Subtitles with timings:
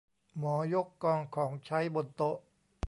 [0.37, 2.37] หมอยกกองของใช้บนโต๊ะ